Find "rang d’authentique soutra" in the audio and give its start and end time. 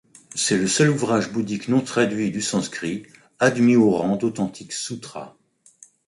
3.91-5.37